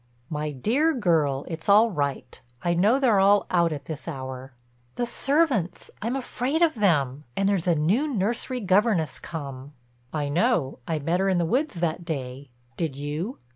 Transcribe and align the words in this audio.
"My 0.31 0.49
dear 0.49 0.95
girl, 0.95 1.45
it's 1.47 1.69
all 1.69 1.91
right—I 1.91 2.73
know 2.73 2.99
they're 2.99 3.19
all 3.19 3.45
out 3.51 3.71
at 3.71 3.85
this 3.85 4.07
hour." 4.07 4.51
"The 4.95 5.05
servants—I'm 5.05 6.15
afraid 6.15 6.63
of 6.63 6.73
them—and 6.73 7.47
there's 7.47 7.67
a 7.67 7.75
new 7.75 8.11
nursery 8.11 8.61
governess 8.61 9.19
come." 9.19 9.73
"I 10.11 10.27
know. 10.27 10.79
I 10.87 10.97
met 10.97 11.19
her 11.19 11.29
in 11.29 11.37
the 11.37 11.45
woods 11.45 11.75
that 11.75 12.03
day. 12.03 12.49
Did 12.77 12.95
you?" 12.95 13.37